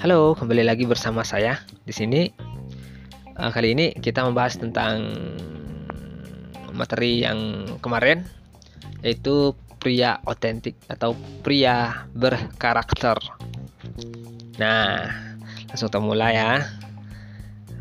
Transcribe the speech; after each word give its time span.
Halo, 0.00 0.32
kembali 0.32 0.64
lagi 0.64 0.88
bersama 0.88 1.20
saya 1.20 1.60
di 1.84 1.92
sini. 1.92 2.32
Uh, 3.36 3.52
kali 3.52 3.76
ini 3.76 3.92
kita 3.92 4.24
membahas 4.24 4.56
tentang 4.56 5.12
materi 6.72 7.20
yang 7.20 7.68
kemarin, 7.84 8.24
yaitu 9.04 9.52
pria 9.76 10.16
otentik 10.24 10.72
atau 10.88 11.12
pria 11.44 12.08
berkarakter. 12.16 13.20
Nah, 14.56 15.04
langsung 15.68 15.92
kita 15.92 16.00
mulai 16.00 16.32
ya. 16.32 16.64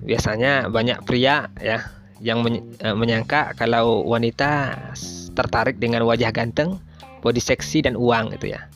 Biasanya 0.04 0.68
banyak 0.68 1.08
pria 1.08 1.48
ya 1.64 1.88
yang 2.20 2.44
eh, 2.52 2.96
menyangka 3.00 3.56
kalau 3.56 4.04
wanita 4.04 4.76
tertarik 5.40 5.80
dengan 5.80 6.04
wajah 6.04 6.36
ganteng, 6.36 6.84
body 7.24 7.40
seksi 7.40 7.88
dan 7.88 7.96
uang 7.96 8.36
gitu 8.36 8.60
ya. 8.60 8.68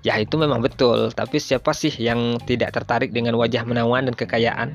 Ya 0.00 0.16
itu 0.16 0.40
memang 0.40 0.64
betul, 0.64 1.12
tapi 1.12 1.36
siapa 1.36 1.76
sih 1.76 1.92
yang 2.00 2.40
tidak 2.48 2.72
tertarik 2.72 3.12
dengan 3.12 3.36
wajah 3.36 3.68
menawan 3.68 4.08
dan 4.08 4.16
kekayaan? 4.16 4.72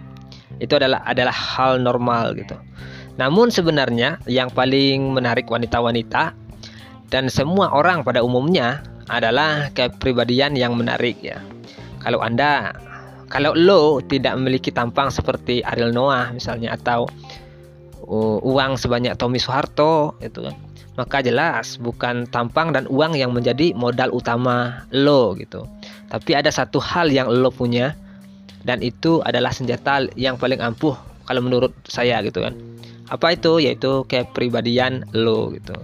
Itu 0.61 0.77
adalah 0.77 1.01
adalah 1.01 1.33
hal 1.33 1.81
normal 1.81 2.37
gitu. 2.37 2.53
Namun 3.17 3.49
sebenarnya 3.49 4.21
yang 4.29 4.53
paling 4.53 5.17
menarik 5.17 5.49
wanita-wanita 5.49 6.37
dan 7.09 7.25
semua 7.31 7.73
orang 7.73 8.05
pada 8.05 8.21
umumnya 8.21 8.85
adalah 9.09 9.73
kepribadian 9.73 10.53
yang 10.53 10.77
menarik 10.77 11.17
ya. 11.25 11.41
Kalau 12.05 12.21
Anda 12.21 12.77
kalau 13.25 13.57
lo 13.57 14.05
tidak 14.05 14.37
memiliki 14.37 14.69
tampang 14.69 15.09
seperti 15.09 15.65
Ariel 15.65 15.89
Noah 15.89 16.29
misalnya 16.29 16.77
atau 16.77 17.09
uang 18.41 18.77
sebanyak 18.77 19.17
Tommy 19.17 19.41
Soeharto 19.41 20.17
itu 20.21 20.45
kan. 20.45 20.55
Maka 20.95 21.19
jelas 21.19 21.75
bukan 21.75 22.23
tampang 22.31 22.71
dan 22.71 22.87
uang 22.87 23.19
yang 23.19 23.35
menjadi 23.35 23.75
modal 23.75 24.15
utama 24.15 24.87
lo 24.95 25.35
gitu. 25.35 25.67
Tapi 26.07 26.31
ada 26.37 26.47
satu 26.47 26.79
hal 26.79 27.11
yang 27.11 27.27
lo 27.27 27.51
punya 27.51 27.99
dan 28.63 28.79
itu 28.79 29.19
adalah 29.27 29.51
senjata 29.51 30.07
yang 30.15 30.39
paling 30.39 30.63
ampuh 30.63 30.95
kalau 31.27 31.41
menurut 31.43 31.75
saya 31.85 32.23
gitu 32.23 32.41
kan. 32.41 32.55
Apa 33.11 33.37
itu? 33.37 33.61
Yaitu 33.61 34.07
kepribadian 34.09 35.05
lo 35.13 35.53
gitu. 35.53 35.75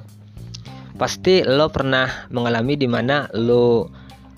Pasti 0.98 1.46
lo 1.46 1.70
pernah 1.70 2.30
mengalami 2.34 2.78
di 2.78 2.90
mana 2.90 3.30
lo 3.34 3.90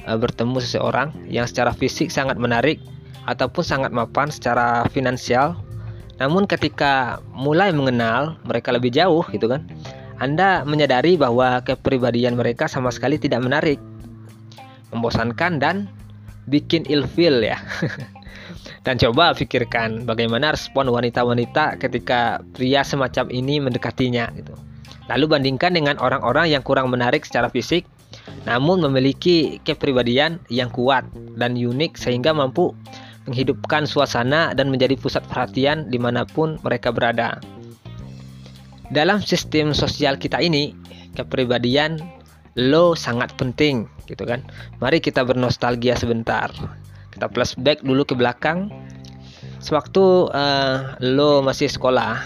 uh, 0.08 0.18
bertemu 0.20 0.58
seseorang 0.60 1.12
yang 1.28 1.48
secara 1.48 1.72
fisik 1.72 2.12
sangat 2.12 2.36
menarik 2.40 2.80
ataupun 3.28 3.64
sangat 3.64 3.92
mapan 3.96 4.28
secara 4.32 4.88
finansial. 4.92 5.56
Namun 6.22 6.46
ketika 6.46 7.24
mulai 7.34 7.74
mengenal 7.74 8.38
mereka 8.46 8.70
lebih 8.70 8.94
jauh 8.94 9.26
gitu 9.34 9.50
kan, 9.50 9.66
Anda 10.22 10.62
menyadari 10.64 11.18
bahwa 11.18 11.62
kepribadian 11.66 12.38
mereka 12.38 12.70
sama 12.70 12.94
sekali 12.94 13.18
tidak 13.18 13.42
menarik, 13.42 13.82
membosankan 14.94 15.58
dan 15.58 15.90
bikin 16.46 16.86
ilfil 16.86 17.42
ya. 17.42 17.58
dan 18.86 19.00
coba 19.00 19.32
pikirkan 19.34 20.04
bagaimana 20.04 20.54
respon 20.54 20.92
wanita-wanita 20.92 21.80
ketika 21.80 22.44
pria 22.54 22.84
semacam 22.84 23.32
ini 23.32 23.64
mendekatinya 23.64 24.30
gitu. 24.36 24.54
Lalu 25.12 25.26
bandingkan 25.28 25.76
dengan 25.76 26.00
orang-orang 26.00 26.52
yang 26.52 26.64
kurang 26.64 26.88
menarik 26.88 27.28
secara 27.28 27.52
fisik 27.52 27.84
namun 28.44 28.84
memiliki 28.84 29.58
kepribadian 29.64 30.38
yang 30.52 30.70
kuat 30.70 31.08
dan 31.40 31.56
unik 31.56 31.96
sehingga 31.96 32.36
mampu 32.36 32.76
menghidupkan 33.28 33.88
suasana 33.88 34.52
dan 34.52 34.68
menjadi 34.68 35.00
pusat 35.00 35.24
perhatian 35.32 35.88
di 35.88 36.00
mana 36.00 36.28
pun 36.28 36.60
mereka 36.64 36.92
berada. 36.92 37.40
Dalam 38.92 39.24
sistem 39.24 39.72
sosial 39.72 40.20
kita 40.20 40.38
ini, 40.44 40.76
kepribadian 41.16 41.98
lo 42.60 42.94
sangat 42.94 43.34
penting, 43.40 43.90
gitu 44.06 44.28
kan? 44.28 44.46
Mari 44.78 45.02
kita 45.02 45.26
bernostalgia 45.26 45.98
sebentar. 45.98 46.52
Kita 47.10 47.26
flashback 47.32 47.82
dulu 47.82 48.06
ke 48.06 48.14
belakang. 48.14 48.70
Sewaktu 49.64 50.30
uh, 50.30 51.00
lo 51.00 51.40
masih 51.42 51.72
sekolah, 51.72 52.20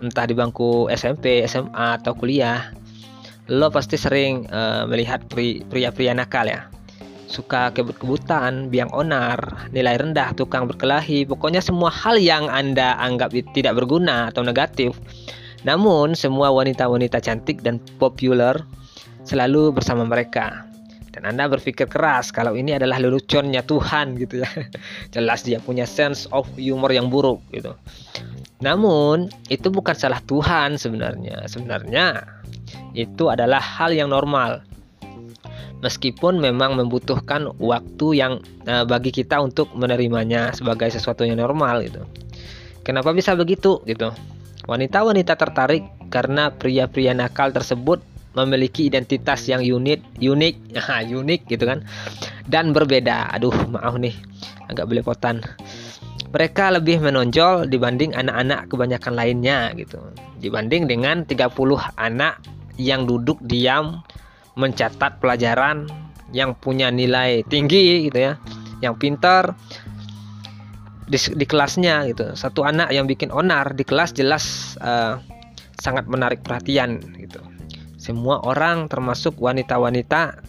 entah 0.00 0.24
di 0.24 0.32
bangku 0.32 0.86
SMP, 0.94 1.42
SMA 1.44 2.00
atau 2.00 2.14
kuliah, 2.14 2.70
lo 3.50 3.68
pasti 3.68 3.98
sering 3.98 4.46
uh, 4.48 4.86
melihat 4.88 5.20
pria-pria 5.68 6.14
nakal 6.14 6.46
ya. 6.48 6.70
Suka 7.34 7.74
kebut-kebutan, 7.74 8.70
biang 8.70 8.94
onar, 8.94 9.66
nilai 9.74 9.98
rendah, 9.98 10.38
tukang 10.38 10.70
berkelahi, 10.70 11.26
pokoknya 11.26 11.58
semua 11.58 11.90
hal 11.90 12.14
yang 12.14 12.46
Anda 12.46 12.94
anggap 13.02 13.34
tidak 13.50 13.74
berguna 13.74 14.30
atau 14.30 14.46
negatif. 14.46 14.94
Namun, 15.66 16.14
semua 16.14 16.54
wanita-wanita 16.54 17.18
cantik 17.18 17.58
dan 17.66 17.82
populer 17.98 18.54
selalu 19.26 19.74
bersama 19.74 20.06
mereka. 20.06 20.62
Dan 21.10 21.26
Anda 21.26 21.50
berpikir 21.50 21.90
keras 21.90 22.30
kalau 22.30 22.54
ini 22.54 22.78
adalah 22.78 23.02
leluconnya 23.02 23.66
Tuhan 23.66 24.14
gitu 24.14 24.46
ya. 24.46 24.50
Jelas 25.14 25.42
dia 25.42 25.58
punya 25.58 25.90
sense 25.90 26.30
of 26.30 26.46
humor 26.54 26.94
yang 26.94 27.10
buruk 27.10 27.42
gitu. 27.50 27.74
Namun, 28.62 29.26
itu 29.50 29.74
bukan 29.74 29.98
salah 29.98 30.22
Tuhan 30.22 30.78
sebenarnya. 30.78 31.50
Sebenarnya 31.50 32.22
itu 32.94 33.26
adalah 33.26 33.58
hal 33.58 33.90
yang 33.90 34.14
normal. 34.14 34.62
Meskipun 35.84 36.40
memang 36.40 36.80
membutuhkan 36.80 37.52
waktu 37.60 38.06
yang 38.16 38.40
uh, 38.64 38.88
bagi 38.88 39.12
kita 39.12 39.36
untuk 39.44 39.68
menerimanya 39.76 40.56
sebagai 40.56 40.88
sesuatu 40.88 41.28
yang 41.28 41.36
normal 41.36 41.84
gitu. 41.84 42.08
Kenapa 42.80 43.12
bisa 43.12 43.36
begitu 43.36 43.84
gitu? 43.84 44.08
Wanita-wanita 44.64 45.36
tertarik 45.36 45.84
karena 46.08 46.48
pria-pria 46.48 47.12
nakal 47.12 47.52
tersebut 47.52 48.00
memiliki 48.32 48.88
identitas 48.88 49.44
yang 49.44 49.60
unik, 49.60 50.16
unik, 50.32 50.56
unik 51.12 51.40
gitu 51.52 51.64
kan, 51.68 51.84
dan 52.48 52.72
berbeda. 52.72 53.28
Aduh, 53.36 53.52
maaf 53.68 54.00
nih, 54.00 54.16
agak 54.72 54.88
belepotan 54.88 55.44
mereka 56.34 56.66
lebih 56.74 56.98
menonjol 56.98 57.70
dibanding 57.70 58.10
anak-anak 58.10 58.66
kebanyakan 58.66 59.14
lainnya 59.14 59.70
gitu. 59.78 60.02
Dibanding 60.42 60.90
dengan 60.90 61.22
30 61.22 61.46
anak 61.94 62.42
yang 62.74 63.06
duduk 63.06 63.38
diam 63.46 64.02
mencatat 64.54 65.18
pelajaran 65.18 65.86
yang 66.34 66.54
punya 66.58 66.90
nilai 66.90 67.46
tinggi 67.46 68.10
gitu 68.10 68.18
ya, 68.18 68.32
yang 68.82 68.98
pintar 68.98 69.54
di, 71.06 71.18
di 71.18 71.44
kelasnya 71.46 72.08
gitu. 72.10 72.34
Satu 72.34 72.66
anak 72.66 72.90
yang 72.90 73.06
bikin 73.06 73.30
onar 73.30 73.76
di 73.76 73.84
kelas 73.86 74.16
jelas 74.16 74.74
uh, 74.82 75.20
sangat 75.78 76.08
menarik 76.08 76.42
perhatian 76.42 76.98
gitu. 77.18 77.40
Semua 77.98 78.42
orang 78.44 78.90
termasuk 78.90 79.38
wanita-wanita 79.40 80.42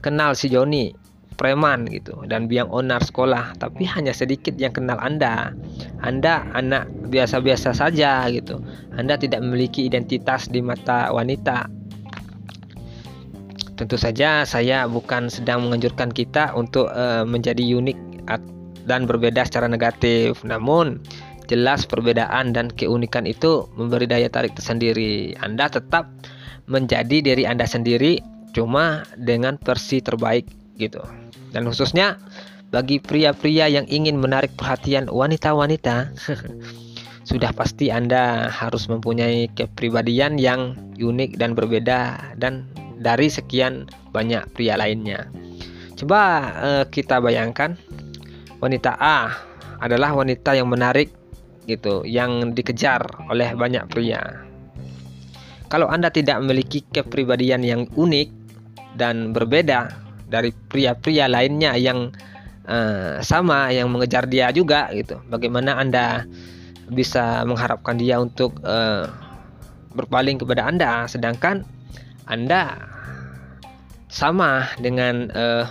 kenal 0.00 0.36
si 0.36 0.52
Joni 0.52 0.92
preman 1.34 1.90
gitu 1.90 2.22
dan 2.30 2.46
biang 2.46 2.70
onar 2.70 3.02
sekolah 3.02 3.58
tapi 3.58 3.82
hanya 3.84 4.14
sedikit 4.14 4.54
yang 4.54 4.70
kenal 4.70 4.96
Anda 5.02 5.50
Anda 6.00 6.46
anak 6.54 7.10
biasa-biasa 7.10 7.74
saja 7.74 8.22
gitu 8.30 8.62
Anda 8.94 9.18
tidak 9.18 9.42
memiliki 9.42 9.84
identitas 9.90 10.46
di 10.46 10.62
mata 10.62 11.10
wanita 11.10 11.66
tentu 13.74 13.98
saja 13.98 14.46
saya 14.46 14.86
bukan 14.86 15.26
sedang 15.26 15.66
menganjurkan 15.66 16.14
kita 16.14 16.54
untuk 16.54 16.90
uh, 16.94 17.26
menjadi 17.26 17.62
unik 17.62 17.98
dan 18.84 19.08
berbeda 19.08 19.44
secara 19.48 19.66
negatif. 19.66 20.40
Namun 20.44 21.00
jelas 21.50 21.84
perbedaan 21.84 22.56
dan 22.56 22.72
keunikan 22.72 23.28
itu 23.28 23.68
memberi 23.76 24.08
daya 24.08 24.28
tarik 24.28 24.56
tersendiri. 24.56 25.36
Anda 25.40 25.68
tetap 25.68 26.08
menjadi 26.70 27.20
diri 27.20 27.44
Anda 27.44 27.68
sendiri 27.68 28.20
cuma 28.54 29.04
dengan 29.18 29.58
versi 29.60 30.00
terbaik 30.00 30.46
gitu. 30.78 31.02
Dan 31.52 31.68
khususnya 31.68 32.16
bagi 32.70 32.98
pria-pria 32.98 33.70
yang 33.70 33.86
ingin 33.86 34.18
menarik 34.18 34.50
perhatian 34.58 35.06
wanita-wanita 35.06 36.10
sudah 37.30 37.50
pasti 37.54 37.88
Anda 37.88 38.50
harus 38.50 38.90
mempunyai 38.90 39.48
kepribadian 39.54 40.36
yang 40.36 40.76
unik 40.98 41.38
dan 41.38 41.54
berbeda 41.54 42.34
dan 42.38 42.66
dari 43.04 43.28
sekian 43.28 43.84
banyak 44.16 44.48
pria 44.56 44.80
lainnya. 44.80 45.28
Coba 45.94 46.20
eh, 46.58 46.84
kita 46.88 47.20
bayangkan 47.20 47.76
wanita 48.64 48.96
A 48.96 49.36
adalah 49.84 50.16
wanita 50.16 50.56
yang 50.56 50.72
menarik 50.72 51.12
gitu, 51.68 52.00
yang 52.08 52.56
dikejar 52.56 53.04
oleh 53.28 53.52
banyak 53.52 53.84
pria. 53.92 54.44
Kalau 55.68 55.88
Anda 55.88 56.08
tidak 56.08 56.40
memiliki 56.40 56.80
kepribadian 56.92 57.60
yang 57.60 57.84
unik 57.92 58.28
dan 58.96 59.36
berbeda 59.36 59.92
dari 60.30 60.54
pria-pria 60.70 61.26
lainnya 61.26 61.74
yang 61.74 62.14
uh, 62.68 63.18
sama 63.24 63.72
yang 63.74 63.90
mengejar 63.90 64.28
dia 64.28 64.54
juga 64.54 64.88
gitu. 64.94 65.18
Bagaimana 65.28 65.76
Anda 65.80 66.28
bisa 66.92 67.42
mengharapkan 67.48 67.96
dia 67.96 68.20
untuk 68.20 68.60
uh, 68.62 69.08
berpaling 69.96 70.36
kepada 70.36 70.68
Anda 70.68 71.08
sedangkan 71.08 71.64
Anda 72.28 72.93
sama 74.14 74.70
dengan 74.78 75.26
pria 75.26 75.66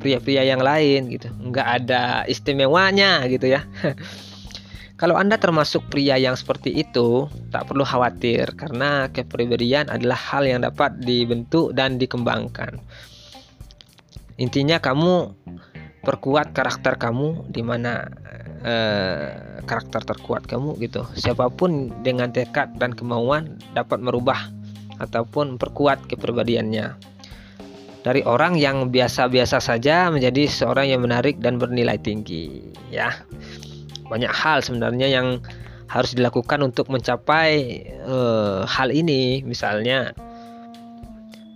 pria-pria 0.00 0.42
yang 0.42 0.64
lain 0.64 1.12
gitu. 1.12 1.28
nggak 1.28 1.68
ada 1.84 2.24
istimewanya 2.24 3.28
gitu 3.28 3.52
ya. 3.52 3.68
Kalau 5.00 5.20
Anda 5.20 5.36
termasuk 5.36 5.92
pria 5.92 6.16
yang 6.16 6.32
seperti 6.38 6.72
itu, 6.72 7.28
tak 7.52 7.68
perlu 7.68 7.84
khawatir 7.84 8.56
karena 8.56 9.12
kepribadian 9.12 9.92
adalah 9.92 10.16
hal 10.16 10.48
yang 10.48 10.64
dapat 10.64 10.96
dibentuk 11.02 11.76
dan 11.76 12.00
dikembangkan. 12.00 12.80
Intinya 14.40 14.80
kamu 14.80 15.34
perkuat 16.04 16.56
karakter 16.56 16.96
kamu 16.96 17.48
di 17.52 17.62
mana 17.64 18.06
eh, 18.62 19.60
karakter 19.64 20.04
terkuat 20.04 20.44
kamu 20.44 20.76
gitu 20.84 21.08
siapa 21.16 21.48
pun 21.48 21.90
dengan 22.04 22.28
tekad 22.28 22.76
dan 22.76 22.92
kemauan 22.92 23.56
dapat 23.72 24.04
merubah 24.04 24.52
ataupun 25.00 25.56
perkuat 25.56 26.04
kepribadiannya 26.06 27.13
dari 28.04 28.20
orang 28.28 28.60
yang 28.60 28.92
biasa-biasa 28.92 29.64
saja 29.64 30.12
menjadi 30.12 30.44
seorang 30.44 30.92
yang 30.92 31.00
menarik 31.00 31.40
dan 31.40 31.56
bernilai 31.56 31.96
tinggi 31.96 32.60
ya. 32.92 33.08
Banyak 34.04 34.28
hal 34.28 34.60
sebenarnya 34.60 35.08
yang 35.08 35.40
harus 35.88 36.12
dilakukan 36.12 36.60
untuk 36.60 36.92
mencapai 36.92 37.80
uh, 38.04 38.68
hal 38.68 38.92
ini. 38.92 39.40
Misalnya 39.48 40.12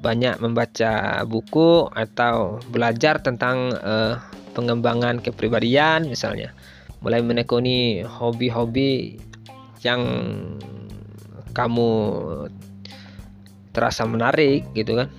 banyak 0.00 0.40
membaca 0.40 1.20
buku 1.28 1.84
atau 1.92 2.56
belajar 2.72 3.20
tentang 3.20 3.76
uh, 3.84 4.16
pengembangan 4.56 5.20
kepribadian 5.20 6.08
misalnya. 6.08 6.56
Mulai 7.04 7.20
menekuni 7.20 8.00
hobi-hobi 8.08 9.20
yang 9.84 10.00
kamu 11.52 11.90
terasa 13.76 14.08
menarik 14.08 14.64
gitu 14.72 14.96
kan 14.96 15.12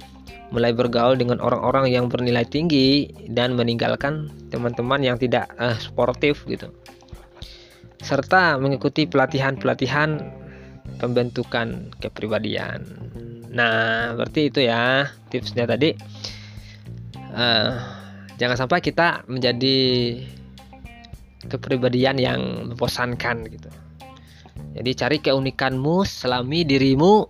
mulai 0.50 0.74
bergaul 0.74 1.14
dengan 1.14 1.38
orang-orang 1.38 1.94
yang 1.94 2.10
bernilai 2.10 2.46
tinggi 2.46 3.10
dan 3.30 3.54
meninggalkan 3.54 4.34
teman-teman 4.50 5.02
yang 5.06 5.18
tidak 5.18 5.50
uh, 5.62 5.78
sportif 5.78 6.46
gitu 6.50 6.74
serta 8.00 8.56
mengikuti 8.56 9.04
pelatihan-pelatihan 9.06 10.24
pembentukan 10.98 11.92
kepribadian. 12.00 12.88
Nah, 13.52 14.16
berarti 14.16 14.50
itu 14.50 14.64
ya 14.64 15.12
tipsnya 15.28 15.68
tadi. 15.68 15.94
Uh, 17.30 17.78
jangan 18.42 18.66
sampai 18.66 18.82
kita 18.82 19.22
menjadi 19.30 19.78
kepribadian 21.46 22.18
yang 22.18 22.72
membosankan 22.74 23.46
gitu. 23.52 23.70
Jadi 24.80 24.92
cari 24.96 25.18
keunikanmu, 25.20 26.08
selami 26.08 26.64
dirimu. 26.66 27.28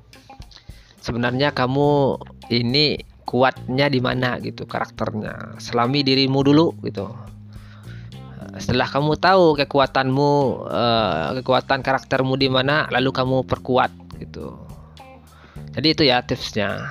Sebenarnya 1.00 1.56
kamu 1.56 2.19
ini 2.51 3.00
kuatnya 3.30 3.86
di 3.94 4.02
mana 4.02 4.42
gitu 4.42 4.66
karakternya. 4.66 5.62
Selami 5.62 6.02
dirimu 6.02 6.42
dulu 6.42 6.74
gitu. 6.81 7.14
Setelah 8.58 8.90
kamu 8.90 9.14
tahu 9.22 9.54
kekuatanmu 9.54 10.31
uh, 10.66 11.38
kekuatan 11.38 11.86
karaktermu 11.86 12.34
di 12.42 12.50
mana 12.50 12.90
lalu 12.90 13.14
kamu 13.14 13.46
perkuat 13.46 13.94
gitu. 14.18 14.58
Jadi 15.78 15.88
itu 15.94 16.04
ya 16.10 16.26
tipsnya. 16.26 16.90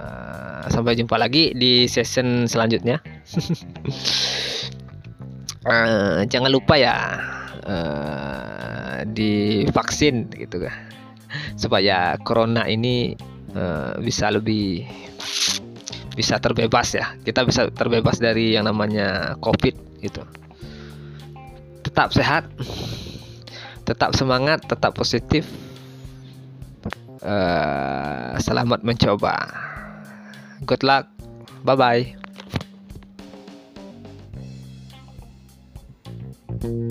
Uh, 0.00 0.64
sampai 0.70 0.96
jumpa 0.96 1.18
lagi 1.18 1.50
di 1.52 1.90
session 1.90 2.46
selanjutnya. 2.46 3.02
Uh, 5.66 6.22
jangan 6.32 6.48
lupa 6.54 6.78
ya 6.78 6.94
uh, 7.66 9.02
divaksin 9.10 10.30
gitu 10.38 10.62
kan. 10.62 10.72
Supaya 11.58 12.14
corona 12.22 12.70
ini 12.70 13.18
uh, 13.54 13.96
bisa 14.02 14.30
lebih 14.30 14.86
bisa 16.14 16.36
terbebas 16.42 16.94
ya. 16.94 17.14
Kita 17.22 17.46
bisa 17.46 17.70
terbebas 17.70 18.18
dari 18.18 18.58
yang 18.58 18.66
namanya 18.66 19.38
covid 19.40 19.74
gitu. 20.02 20.22
Tetap 21.86 22.12
sehat 22.12 22.46
tetap 23.88 24.14
semangat 24.14 24.66
tetap 24.66 24.94
positif. 24.94 25.46
Uh, 27.20 28.32
selamat 28.40 28.80
mencoba. 28.80 29.36
Good 30.64 30.84
luck. 30.84 31.08
Bye 31.60 31.76
bye 31.76 32.20
thank 36.60 36.72
you 36.72 36.89